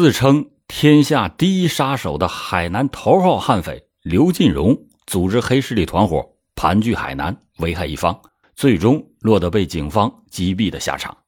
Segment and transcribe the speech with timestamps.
[0.00, 8.22] 自称天下第一杀手的海南头号悍匪刘进荣，组织黑势力团伙盘踞海南，危害一方，
[8.54, 11.18] 最终落得被警方击毙的下场。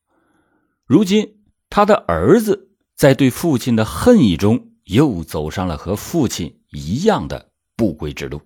[0.86, 8.40] 如今，他的儿子在对父亲的恨意中，又走上了和父亲一样的不归之路。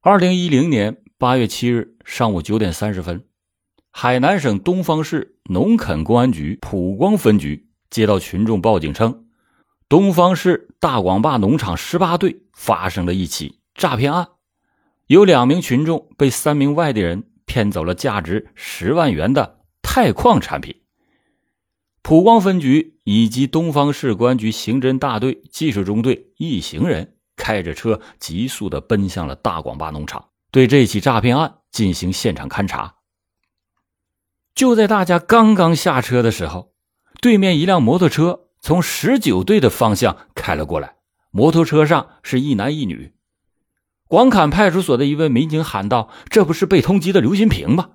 [0.00, 3.24] 二零一零年八月七日上午九点三十分，
[3.92, 9.26] 海南省东方市农垦公安局普光分局接到群众报警称，
[9.88, 14.28] 东方市大广坝农场十八队发生了一起诈骗案，
[15.08, 20.76] 有两名群众被三名外地人骗走了价值十万元的钛矿产品。
[22.02, 32.94] 普光分局以及东方市公安局刑侦大队技术中队一行人开着车急速的奔向了大广坝农场，对这起诈骗案进行现场勘查。
[34.54, 36.72] 就在大家刚刚下车的时候，
[37.20, 40.94] 对面一辆摩托车从十九队的方向开了过来，
[41.30, 43.12] 摩托车上是一男一女。
[44.08, 47.90] 广坎派出所的一位民警喊道：“这不是被通缉的刘新平吗？”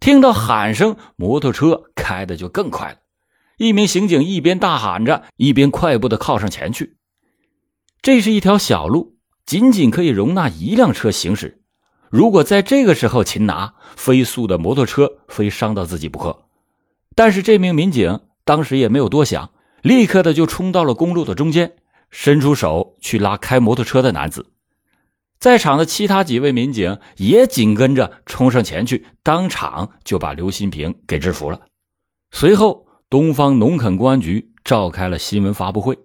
[0.00, 2.98] 听到喊声，摩托车开的就更快了。
[3.58, 6.96] 一名刑警一边大喊着，一边快步的靠上前去。
[8.00, 11.62] 这是一条小路，仅仅可以容纳一辆车行驶。
[12.10, 16.44] 如果在这个时候擒拿，飞速的摩托车非伤到自己不可。
[17.14, 19.50] 但是这名民警当时也没有多想，
[19.82, 21.76] 立刻的就冲到了公路的中间，
[22.10, 24.46] 伸出手去拉开摩托车的男子。
[25.38, 31.60] 在场的其他几位民警也紧跟着冲上前去，当场就把刘新平给制服了。
[32.30, 32.86] 随后。
[33.08, 35.96] 东方农垦公安局召开了新闻发布会，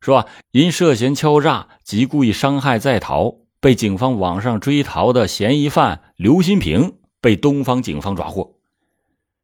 [0.00, 8.56] 说因涉嫌敲诈及故意伤害在逃，被警方网上追逃的嫌疑犯刘新平被东方警方抓获。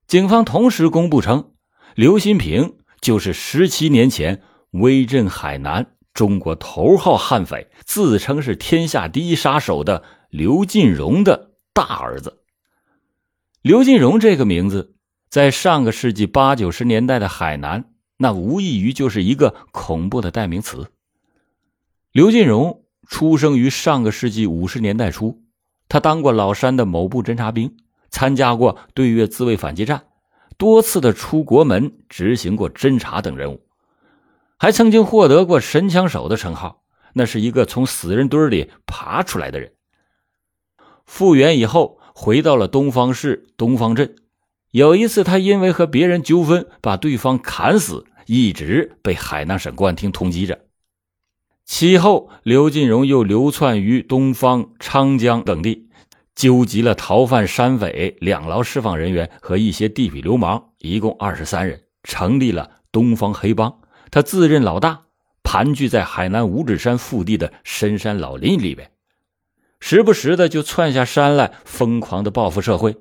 [0.09, 1.53] 警方同时公布称，
[1.97, 12.43] 刘新平就是十七年前威震海南、中国头号悍匪，自称是天下第一杀手的刘进荣的大儿子。
[13.63, 14.93] 刘进荣这个名字。
[15.31, 17.87] 在上个世纪八九十年代的海南，
[18.19, 20.91] 那无异于就是一个恐怖的代名词。
[22.13, 25.43] 刘进荣出生于上个世纪五十年代初，
[25.89, 27.77] 他当过老山的某部侦察兵，
[28.11, 30.06] 参加过对越自卫反击战，
[30.59, 33.67] 多次的出国门执行过侦察等任务，
[34.57, 36.83] 还曾经获得过“神枪手”的称号。
[37.19, 39.73] 那是一个从死人堆里爬出来的人。
[41.07, 44.17] 复员以后，回到了东方市东方镇。
[44.71, 50.67] 有一次，他因为和别人纠纷，把对方砍死，一直被海南省公安厅通缉着。
[51.65, 55.86] 其后，刘进荣又流窜于东方、昌江等地，
[56.37, 63.81] 纠集了逃犯、山匪、两劳释放人员和一些地痞流氓，一共二十三人，成立了东方黑帮。
[64.11, 65.07] 他自认老大，
[65.43, 68.93] 盘踞在海南五指山腹地的深山老林里边，
[69.81, 72.97] 时不时的就窜下山来，疯狂的报复社会。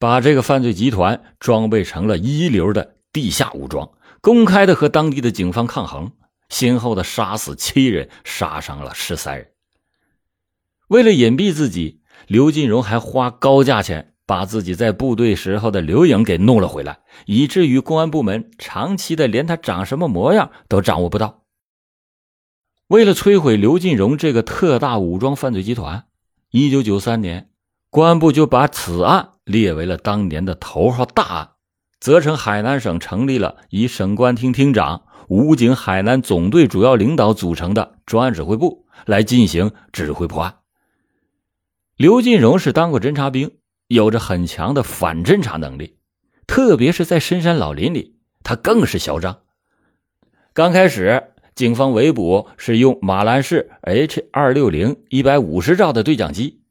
[0.00, 3.88] 把这个犯罪集团装备成了一流的地下武装，
[4.20, 6.10] 公开的和当地的警方抗衡，
[6.48, 9.52] 先后的杀死七人，杀伤了十三人。
[10.88, 12.01] 为了隐蔽自己，
[12.32, 21.42] 刘金荣还花高价钱把自己在部队时候的留影给弄了回来，以至于公安部门长期的连他长什么模样都掌握不到。
[22.86, 26.06] 为了摧毁刘金荣这个特大武装犯罪集团，
[26.50, 27.50] 一九九三年。
[27.90, 31.50] 公安部就把此案列为了当年的头号大案，
[32.00, 40.54] 责成海南省成立了以省公安厅厅长、武警海南总队主要领导组成的专案指挥部来进行指挥破案。
[41.96, 43.50] 刘进荣是当过侦察兵，
[43.86, 45.98] 有着很强的反侦察能力，
[46.46, 49.40] 特别是在深山老林里，他更是嚣张。
[50.54, 51.22] 刚开始，
[51.54, 56.62] 警方围捕是用马兰式 H 二六零一百五十兆的对讲机。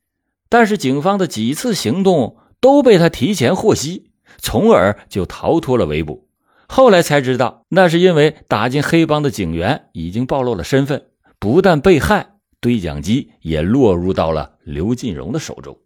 [0.49, 6.27] 但是警方的几次行动都被他提前获悉，从而就逃脱了围捕。
[6.67, 11.06] 后来才知道，那是因为打进黑帮的警员已经暴露了身份，
[11.39, 12.31] 不但被害，
[12.62, 15.80] 对讲机也落入到了刘进荣的手中。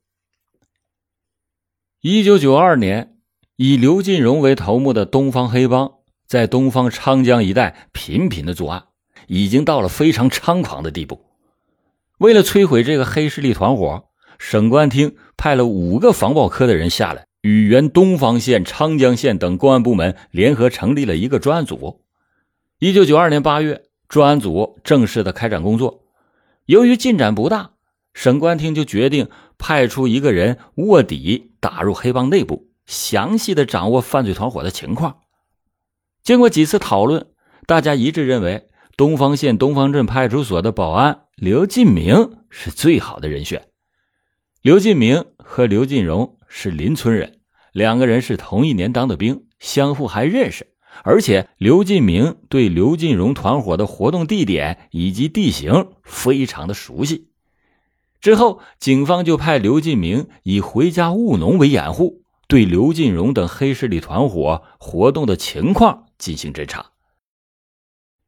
[2.02, 3.18] 一九九二年，
[3.56, 5.94] 以刘进荣为头目的东方黑帮
[6.28, 8.84] 在东方昌江一带频频的作案，
[9.28, 11.26] 已经到了非常猖狂的地步。
[12.20, 14.06] 为了摧毁这个黑势力团伙。
[14.38, 22.02] 省公安厅派了五个防暴科的人下来，与原东方县、昌江县等公安部门联合成立了一个专案组。
[22.80, 26.05] 一九九二年八月，专案组正式的开展工作。
[26.66, 27.72] 由于进展不大，
[28.14, 35.20] 省公安厅就决定派出一个人卧底打入黑帮内部，详细的掌握犯罪团伙的情况。
[36.24, 37.28] 经过几次讨论，
[37.68, 38.68] 大家一致认为
[38.98, 43.68] 东方县东方镇派出所的保安刘进明是最好的人选。
[44.62, 47.42] 刘进明和刘进荣是邻村人，
[47.74, 50.75] 两个人是同一年当的兵，相互还认识。
[51.04, 57.30] 而且刘进明对刘进荣团伙的活动地点以及地形非常的熟悉。
[58.22, 66.92] 之后，警方就派刘进明以回家务农为掩护，对刘进荣等黑势力团伙活动的情况进行侦查。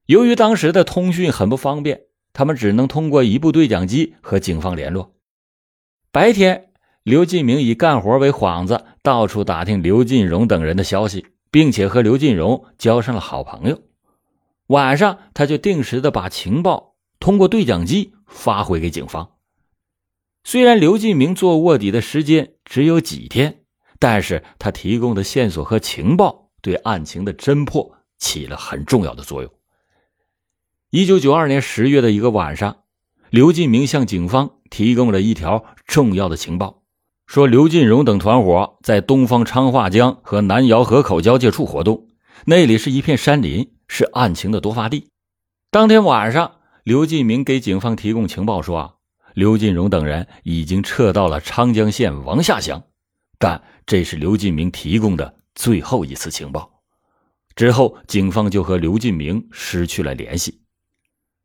[0.06, 5.16] 由于当时的通讯很不方便，他们只能通过一部对讲机和警方联络。
[6.12, 6.70] 白天，
[7.04, 11.26] 刘进明以干活为幌子，到处打听刘进荣等人的消息。
[11.52, 13.82] 并且和刘进荣交上了好朋友。
[14.68, 19.32] 晚上，他就定时的把情报通过对讲机发回给警方。
[20.44, 23.62] 虽然刘进明做卧底的时间只有几天，
[24.00, 29.52] 但是他提供的线索和情报对案情的侦破起了很重要的作用。
[30.90, 32.84] 一九九二年十月的一个晚上，
[33.30, 36.84] 刘进明向警方提供了一条重要的情报。
[37.28, 42.08] 说刘进荣等团伙在东方昌化江和南瑶河口交界处活动，
[42.46, 45.10] 那里是一片山林，是案情的多发地。
[45.70, 46.54] 当天晚上，
[46.84, 48.94] 刘进明给警方提供情报说啊，
[49.34, 52.82] 刘进荣等人已经撤到了昌江县王下乡，
[53.38, 56.80] 但这是刘进明提供的最后一次情报。
[57.58, 60.62] 之后，警方就和刘进明失去了联系。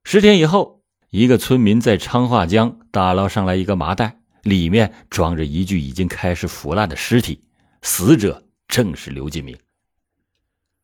[0.05, 4.20] 十天以后，一个村民在昌化江打捞上来一个麻袋。
[4.43, 7.44] 里面装着一具已经开始腐烂的尸体，
[7.83, 9.56] 死者正是刘进明。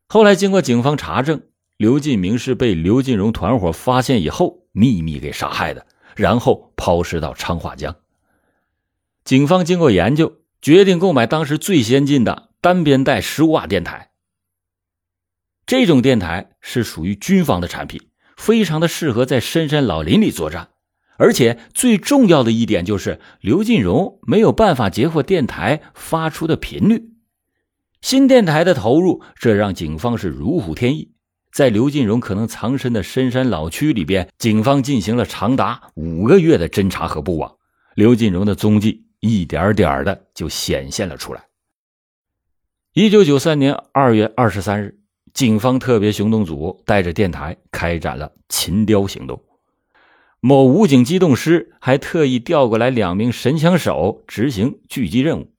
[0.07, 1.43] 后来经过警方查证，
[1.77, 5.85] 刘进明是被刘进荣团伙发现以后秘密给杀害的，
[6.15, 7.95] 然后抛尸到昌化江。
[9.23, 14.11] 警方经过研究，决定购买当时最先进的单边带十五瓦电台。
[15.65, 20.69] 这种电台是属于军方的产品，非常的适合在深山老林里作战。
[21.19, 27.09] 而且最重要的一点就是，刘进荣没有办法截获电台发出的频率。
[28.01, 31.11] 新电台的投入，这让警方是如虎添翼。
[31.51, 37.57] 在刘进荣可能藏身的深山老区里边，警方进行了长达五个月的侦查和布网，
[37.95, 41.43] 刘进荣的踪迹一点点的就显现了出来。
[42.93, 44.97] 一九九三年二月二十三日，
[45.33, 49.43] 警方特别行动组带着电台开展了“擒雕”行动。
[50.41, 55.51] 某武警机动师还特意调过来两名神枪手执行狙击任务。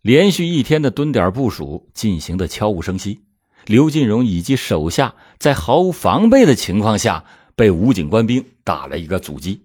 [0.00, 3.20] 连续一天的蹲点部署进行的悄无声息，
[3.66, 7.24] 刘进荣以及手下在毫无防备的情况下
[7.56, 9.62] 被武警官兵打了一个阻击。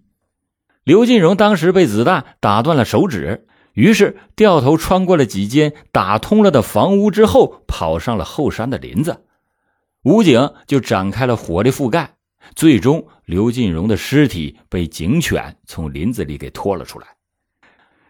[0.83, 9.21] 刘进荣当时被子弹打断了手指，于是掉头穿过了几间打通了的房屋之后，跑上了后山的林子。
[10.03, 12.15] 武警就展开了火力覆盖。
[12.55, 17.07] 最终，刘进荣的尸体被警犬从林子里给拖了出来。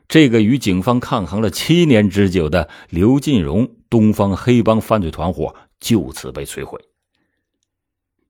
[0.08, 6.80] 这个与警方抗衡了七年之久的刘进荣东方黑帮犯罪团伙就此被摧毁。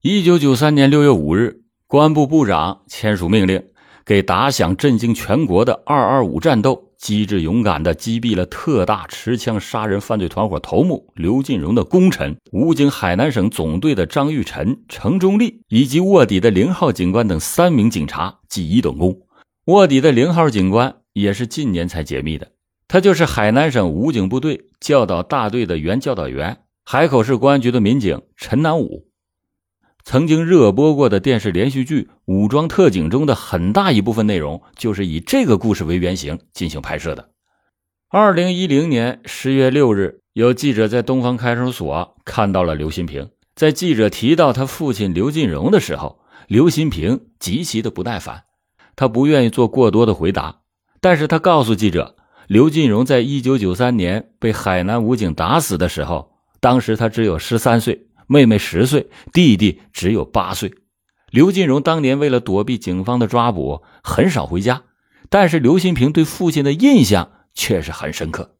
[0.01, 3.63] 一九九三年六月五日，公安部部长签署命令，
[4.05, 6.92] 给打响震惊全国的“二二五”战斗。
[7.03, 19.19] 机智勇敢地击毙了特大持枪杀人犯罪团伙头目刘进荣的功臣，武警海南省总队的张玉臣、程忠立以及卧底的零号警官等三名警察记一等功。
[19.65, 22.53] 卧底的零号警官也是近年才解密的，
[22.87, 29.09] 他就是海南省武警部队教导大队的原教导员，海口市公安局的民警陈南武。
[30.03, 37.29] 曾经热播过的电视连续剧《武装特警》中的很大一部分内容，就是以这个故事为原型进行拍摄的。
[38.09, 43.29] 二零一零年十月六日，有记者在东方看守所看到了刘新平。
[43.55, 48.43] 在记者提到他父亲刘进荣的时候，刘新平极其的不耐烦，
[48.97, 50.59] 他不愿意做过多的回答。
[50.99, 52.17] 但是他告诉记者，
[52.47, 58.07] 刘进荣在一九九三年被海南武警打死的时候，当时他只有十三岁。
[58.27, 60.73] 妹妹十岁，弟弟只有八岁。
[61.29, 64.83] 刘金荣当年为了躲避警方的抓捕，很少回家。
[65.29, 68.55] 但是刘新平对父亲的印象却是很深刻。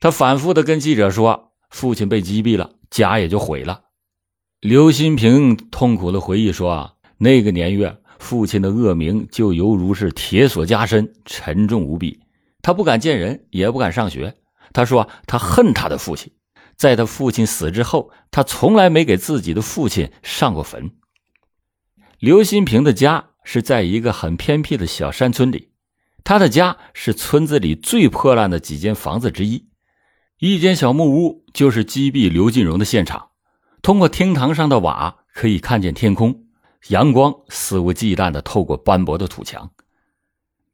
[0.00, 3.82] 他反复的跟记者说：“父亲被击毙了，家也就毁了。”
[4.60, 12.18] 刘新平痛苦的回忆说：“啊，那个年月，父亲的恶名就犹如是铁锁加身，沉重无比。
[12.60, 14.34] 他不敢见人，也不敢上学。
[14.72, 16.32] 他说他恨他的父亲。”
[16.78, 20.92] 在他父亲死之后，他从来没给自己的父亲上过坟。
[22.20, 25.72] 刘新平的家是在一个很偏僻的小山村里，
[26.22, 29.66] 他的家是村子里最破烂的几间房子之一，
[30.38, 33.30] 一间小木屋就是击毙刘进荣的现场。
[33.82, 36.44] 通过厅堂上的瓦可以看见天空，
[36.88, 39.72] 阳光肆无忌惮地透过斑驳的土墙。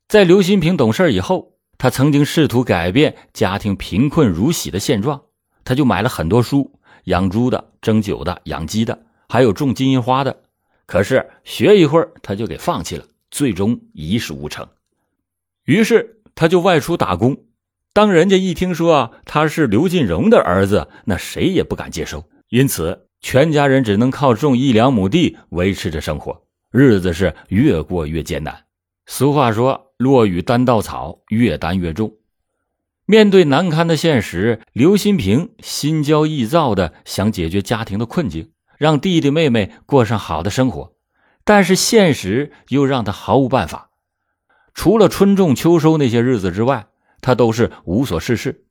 [0.07, 5.25] 在刘新平懂事以后，他曾经试图改变家庭贫困如洗的现状，
[5.65, 10.43] 他就买了很多书，养猪的、蒸酒的、养鸡的，还有种金银花的。
[10.87, 14.69] 可是学一会儿他就给放弃了，最终一事无成。
[15.65, 17.39] 于是他就外出打工。
[17.93, 22.25] 当人家一听说啊他是刘进荣的儿子，那谁也不敢接收。
[22.49, 28.65] 因此，全家人只能靠种一两亩地维持着生活，日子是越过越艰难。
[29.07, 32.13] 俗话说：“落雨担稻草，越担越重。”
[33.07, 40.95] 面对难堪的现实，刘新平心焦意躁的想解决家庭的困境，让弟弟妹妹过上好的生活，
[41.45, 43.91] 但是现实又让他毫无办法。
[44.73, 46.87] 除了春种秋收那些日子之外，
[47.21, 48.65] 他都是无所事事，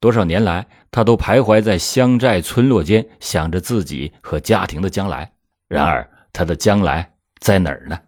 [0.00, 5.32] 多少年来，他都徘徊在乡寨村落间，想着自己和家庭的将来。
[5.68, 8.00] 然而，他的将来在哪儿呢？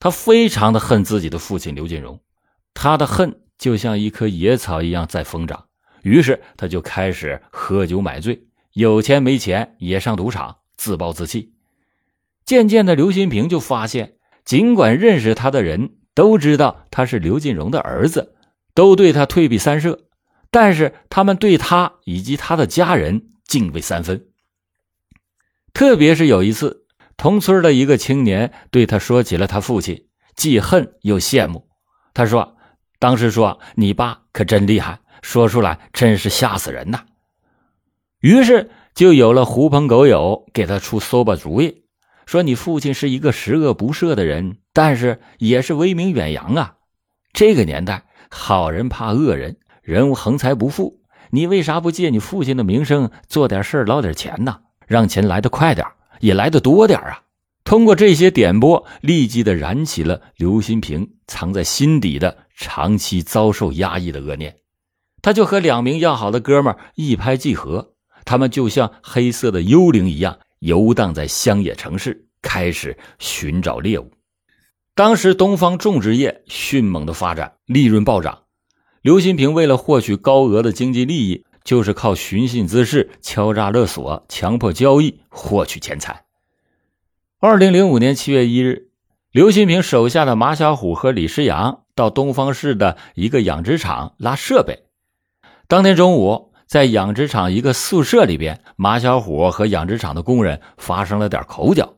[0.00, 2.20] 他非常的恨自己的父亲刘金荣，
[2.72, 5.64] 他的恨就像一棵野草一样在疯长。
[6.02, 8.42] 于是，他就开始喝酒买醉，
[8.74, 11.54] 有钱没钱也上赌场，自暴自弃。
[12.44, 18.34] 渐渐的，刘新平就发现，尽管认识他的人都知道他是刘金荣的儿子。
[18.74, 20.08] 都对他退避三舍，
[20.50, 24.26] 但是他们对他以及他的家人敬畏三分。
[25.72, 26.84] 特别是有一次，
[27.16, 31.66] 同村的一个青年对他说起了他父亲，既恨又羡慕。
[32.12, 32.53] 他说
[33.04, 37.04] ：“当时说你爸可真厉害，说出来真是吓死人呐。”
[38.20, 41.82] 于是就有了狐朋狗友给他出馊把主意，
[42.24, 46.76] 说你父亲是一个十恶不赦的人，但是也是威名远扬啊。
[47.34, 48.06] 这个年代。
[48.30, 51.02] 好人怕恶人，人无横财不富。
[51.28, 54.60] 你为啥不借你父亲的名声做点事捞点钱呢？
[54.86, 55.86] 让钱来得快点
[56.20, 57.20] 也来得多点啊！
[57.64, 64.56] 通过这些点拨，立即的燃起了刘新平藏在心底的长期遭受压抑的恶念。
[65.20, 67.94] 他就和两名要好的哥们一拍即合，
[68.24, 74.10] 他们就像黑色的幽灵一样游荡在乡野城市，开始寻找猎物。
[74.94, 78.42] 当时东方种植业迅猛的发展，利润暴涨。
[79.02, 86.24] 刘新平为了获取高额的经济利益，就是靠寻衅滋事、敲诈勒索、强迫交易获取钱财。
[87.40, 88.90] 二零零五年七月一日，
[89.34, 94.84] 刘新平手下的马小虎和李世阳到东方市的一个养殖场拉设备。
[95.66, 101.94] 当天中午，在养殖场一个宿舍里边，马小虎和养殖场的工人发生了点口角。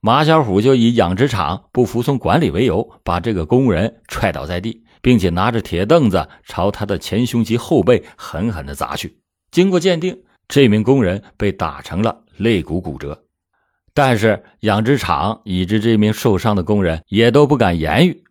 [0.00, 9.20] 马小虎就以养殖场不服从管理为由，把这个工人踹倒在地，并且拿着铁凳子朝他的前胸及后背狠狠地砸去。
[9.52, 10.18] 经过鉴定，
[10.48, 13.22] 这名工人被打成了肋骨骨折。
[13.96, 18.22] 但是养殖场以及这名受伤的工人也都不敢言语。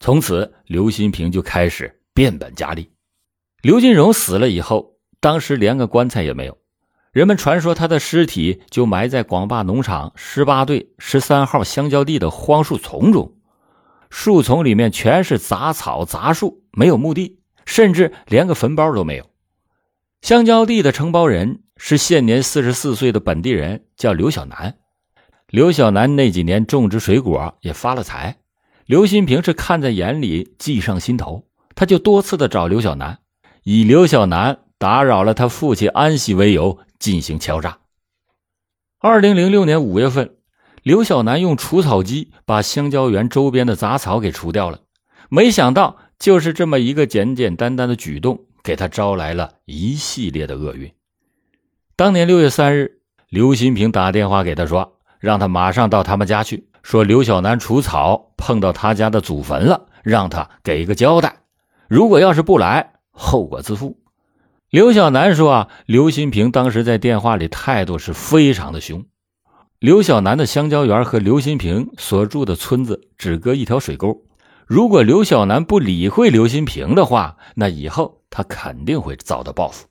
[0.00, 2.90] 从此，刘新平就开始变本加厉。
[3.62, 6.58] 刘金荣死了以后，当时连个棺材也没有。
[7.12, 13.36] 人们传说他的尸体就埋在广坝农场十八队十三号香蕉地的荒树丛中，
[14.10, 19.30] 树丛里面全是杂草杂树，没有墓地，甚至连个坟包都没有。
[20.20, 24.74] 香蕉地的承包人是现年四十四岁的本地人，叫刘小南。
[25.52, 28.38] 刘小南那几年种植水果也发了财，
[28.86, 31.44] 刘新平是看在眼里，记上心头，
[31.74, 33.18] 他就多次的找刘小南，
[33.62, 36.78] 以刘小南打扰了他父亲安息为由。
[36.98, 37.80] 进行敲诈。
[39.00, 40.36] 二零零六年五月份，
[40.84, 44.82] 刘小南用除草机把香蕉园周边的杂草给除掉了。
[45.28, 50.92] 没想到，就是这么一个简简单单的举动，给他招来了一系列的厄运。
[51.96, 54.91] 当年六月三日，刘新平打电话给他说，
[55.22, 61.36] 让他马上到他们家去，说刘小南除草碰到他家的祖坟了，让他给一个交代。
[61.86, 64.00] 如果要是不来，后果自负。
[64.68, 69.04] 刘小南说：“啊，刘新平当时在电话里态度是非常的凶。
[69.78, 74.24] 刘小南的香蕉园和刘新平所住的村子只隔一条水沟，
[74.66, 79.86] 如果刘小南不理会刘新平的话，那以后他肯定会遭到报复。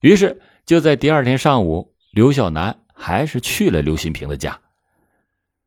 [0.00, 4.60] 于是，就在第二天上午，刘小南还是去了刘新平的家。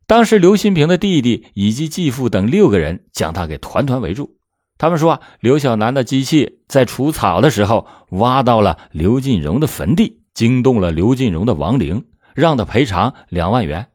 [0.07, 4.37] 当时，刘新平的弟弟以及继父等六个人将他给团团围住。”
[4.77, 13.87] 他们说，啊刘小南的机器在除草的时候挖到了刘进荣的坟地，惊动了刘进荣的亡灵，让他赔偿两万元。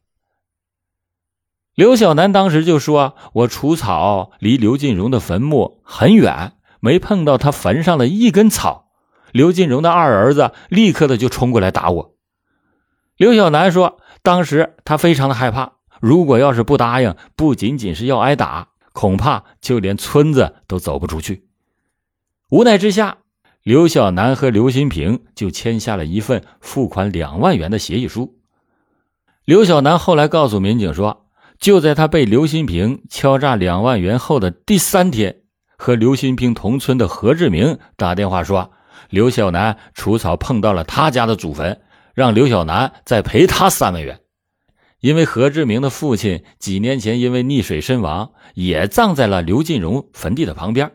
[1.74, 8.88] 刘小南当时就说：“我除草离刘进荣的坟墓很远，没碰到他坟上的一根草。”
[9.32, 12.14] 刘进荣的二儿子立刻的就冲过来打我，
[13.20, 21.46] 刘小南说，当时他非常的害怕，如果要是不答应，不仅仅是要挨打，恐怕就连村子都走不出去。
[22.48, 23.18] 无奈之下，
[23.62, 28.38] 刘小南和刘新平就签下了一份付款两万元的协议书。
[29.44, 31.26] 刘小南后来告诉民警说，
[31.58, 35.42] 就在他被刘新平敲诈两万元后的第三天，
[35.76, 38.70] 和刘新平同村的何志明打电话说，
[39.10, 41.82] 刘小南除草碰到了他家的祖坟，
[42.20, 44.20] 让刘小南再赔他三万元。
[45.00, 50.92] 因为何志明的父亲几年前因为溺水身亡，也葬在了刘进荣坟地的旁边。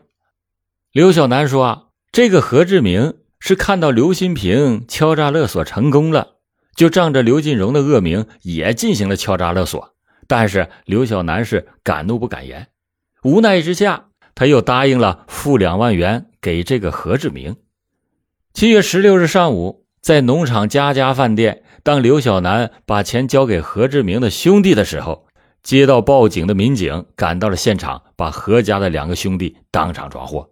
[0.92, 6.36] 刘小南说，啊这个何志明是看到刘新平敲诈勒索成功了。
[6.76, 9.94] 就仗着刘进荣的恶名，也进行了敲诈勒索。
[10.28, 12.68] 但是刘小南是敢怒不敢言，
[13.24, 17.56] 无奈之下，他又答应了付两万元给这个何志明。
[18.52, 25.26] 七月十六日上午，在农场家家饭店，当刘小南把钱交给何志明的兄弟的时候，
[25.64, 30.50] 接到报警的民警赶到了现场，把何家的两个兄弟当场抓获。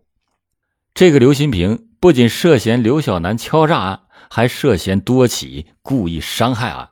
[0.92, 4.00] 这个刘新平不仅涉嫌刘小南敲诈案。
[4.28, 6.88] 还涉嫌多起故意伤害案。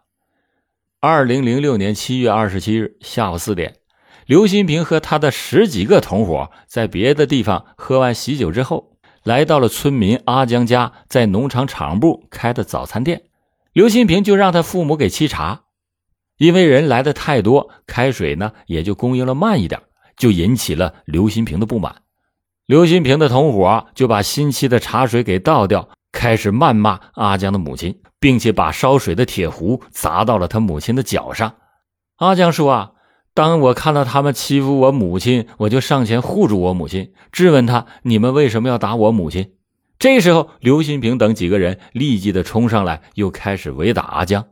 [1.01, 3.79] 二零零六年七月二十七日下午四点，
[4.27, 8.92] 刘新平和他的十几个同伙在别的地方喝完喜酒之后，
[9.25, 13.23] 来到了村民阿江家在农场场部开的早餐店。
[13.73, 15.63] 刘新平就让他父母给沏茶，
[16.37, 19.81] 因为人来的太多，开水呢也就供应了慢一点，
[20.17, 22.03] 就引起了刘新平的不满。
[22.67, 25.89] 刘新平的同伙就把新沏的茶水给倒掉。
[26.13, 31.55] 开始谩骂阿江的母亲，并且把烧水的铁壶砸到了他母亲的脚上。
[32.17, 32.93] 阿江说：“啊，
[33.35, 39.53] 当我看到他们欺负我母亲，我就上前护住我母亲，质问他：你们为什么要打我母亲？”
[39.99, 44.45] 这时候，刘新平等几个人立即的冲上来，又开始围打阿江。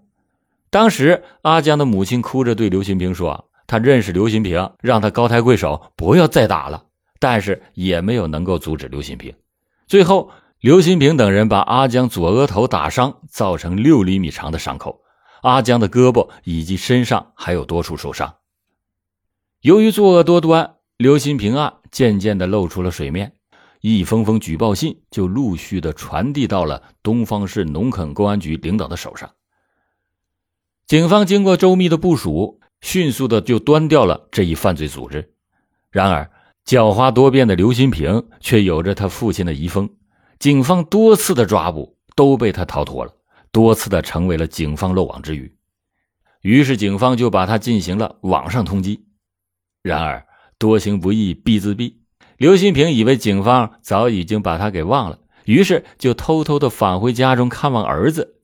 [0.70, 6.84] 当时，阿江的母亲哭着对刘新平说：“他认识刘新平，让他高抬贵手，不要再打了。”
[7.18, 9.34] 但是也没有能够阻止刘新平。
[9.86, 10.30] 最后。
[10.60, 15.00] 刘新平等人把阿江左额头打伤，造成六厘米长的伤口。
[15.40, 18.34] 阿江的胳膊以及身上还有多处受伤。
[19.62, 23.34] 由于作恶多端，刘新平案渐渐的露出了水面，
[23.82, 29.30] 一封封举报信就陆续的传递到了东方市农垦公安局领导的手上。
[30.86, 35.34] 警方经过周密的部署，迅速的就端掉了这一犯罪组织。
[35.90, 36.30] 然而，
[36.64, 39.90] 狡猾多变的刘新平却有着他父亲的遗风。
[40.38, 43.12] 警方多次的抓捕都被他逃脱了，
[43.52, 45.54] 多次的成为了警方漏网之鱼。
[46.40, 49.00] 于是警方就把他进行了网上通缉。
[49.82, 50.26] 然而
[50.58, 51.94] 多行不义必自毙，
[52.36, 58.36] 刘新平以为警方早已经把他给忘了，于是就偷偷的返回家中看望儿子。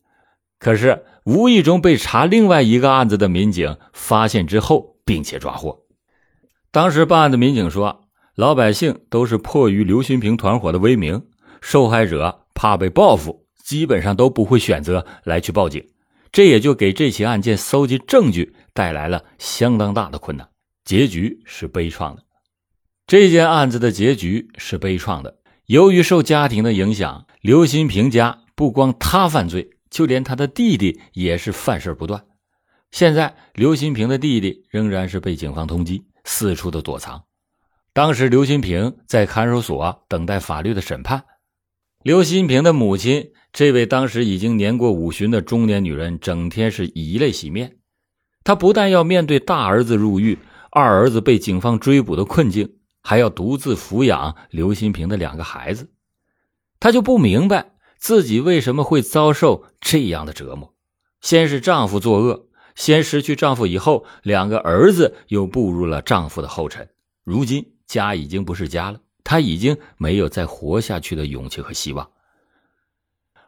[0.59, 5.83] 可是无意中被查另外一个案子的民警发现之后，并且抓获。
[6.71, 8.01] 当时办案的民警说，
[8.35, 11.27] 老百姓都是迫于刘新平团伙的威名。
[11.63, 15.85] 受害者怕被报复，基本上都不会选择来去报警，
[16.31, 20.49] 这也就给这起案件搜集证据带来了相当大的困难。
[20.87, 22.23] 结局是悲怆的，
[23.09, 25.41] 这件案子的结局是悲怆的。
[25.67, 32.25] 由于受家庭的影响，刘新平家不光他犯罪，就连他的弟弟也是犯事不断。
[32.93, 37.25] 现在，刘新平的弟弟仍然是被警方通缉，四处的躲藏。
[37.93, 41.25] 当时，刘新平在看守所等待法律的审判。
[42.05, 47.79] 刘新平的母亲，这位当时已经年过五旬的中年女人，整天是以泪洗面。
[48.45, 50.39] 她不但要面对大儿子入狱、
[50.77, 55.91] 二儿子被警方追捕的困境，还要独自抚养刘新平的两个孩子。
[56.79, 60.75] 她就不明白自己为什么会遭受这样的折磨。
[61.23, 66.87] 先是丈夫作恶，先失去丈夫以后，两个儿子又步入了丈夫的后尘。
[67.25, 69.01] 如今家已经不是家了。
[69.25, 72.11] 他已经没有再活下去的勇气和希望，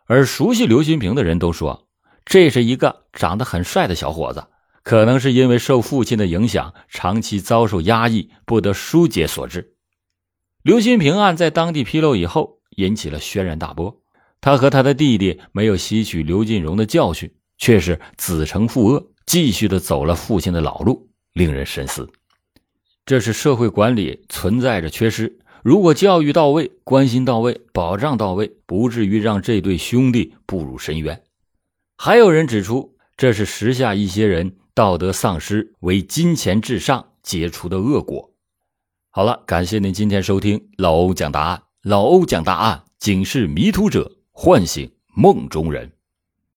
[0.06, 1.86] 而熟悉刘新平的人都说，
[2.24, 4.46] 这是一个长得很帅的小伙子，
[4.88, 9.74] 可能是因为受父亲的影响，长期遭受压抑，不得疏解所致。
[10.62, 14.00] 刘新平案在当地披露以后，引起了轩然大波。
[14.40, 22.08] 他和他的弟弟没有吸取刘进荣的教训，却是子承父恶，继续的走了父亲的老路，令人深思。
[23.04, 25.38] 这是社会管理存在着缺失。
[25.62, 31.22] 如果教育到位、关心到位、保障到位，不至于让这对兄弟步入深渊。
[31.98, 38.30] 还有人指出，这是时下一些人道德丧失、为金钱至上结出的恶果。
[39.10, 41.60] 好了，感谢您今天收听老欧讲答案。
[41.82, 45.97] 老欧讲答案，警示迷途者，唤醒梦中人。